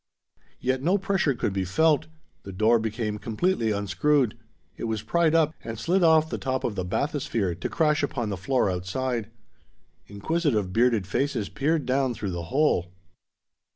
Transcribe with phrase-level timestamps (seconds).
[0.59, 2.07] Yet no pressure could be felt.
[2.41, 4.35] The door became completely unscrewed.
[4.75, 8.29] It was pried up, and slid off the top of the bathysphere, to crash upon
[8.29, 9.29] the floor outside.
[10.07, 12.91] Inquisitive bearded faces peered down through the hole.